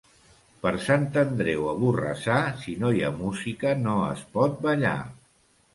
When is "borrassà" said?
1.83-2.39